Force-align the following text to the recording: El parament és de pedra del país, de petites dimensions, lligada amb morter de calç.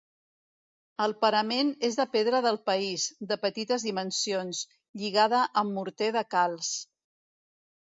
El 1.03 1.11
parament 1.25 1.67
és 1.89 1.97
de 1.99 2.05
pedra 2.15 2.39
del 2.45 2.57
país, 2.71 3.05
de 3.33 3.37
petites 3.45 3.87
dimensions, 3.89 4.63
lligada 5.03 5.45
amb 5.65 5.79
morter 5.79 6.11
de 6.19 6.27
calç. 6.35 6.75